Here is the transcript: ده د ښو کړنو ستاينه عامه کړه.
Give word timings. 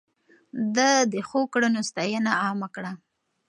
ده 0.75 0.89
د 1.11 1.15
ښو 1.27 1.39
کړنو 1.53 1.81
ستاينه 1.89 2.31
عامه 2.43 2.67
کړه. 2.75 2.91